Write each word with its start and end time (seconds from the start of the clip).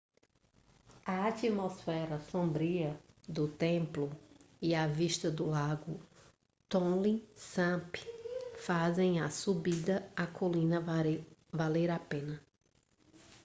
a 1.05 1.27
atmosfera 1.31 2.19
sombria 2.31 2.99
do 3.29 3.47
templo 3.47 4.11
e 4.59 4.73
a 4.73 4.87
vista 4.87 5.29
do 5.29 5.45
lago 5.45 5.99
tonle 6.67 7.23
sap 7.35 7.97
fazem 8.55 9.21
a 9.21 9.29
subida 9.29 10.11
à 10.15 10.25
colina 10.25 10.81
valer 11.53 11.91
a 11.91 11.99
pena 11.99 12.41